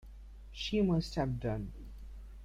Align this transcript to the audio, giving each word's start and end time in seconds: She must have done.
She 0.51 0.81
must 0.81 1.13
have 1.13 1.39
done. 1.39 1.73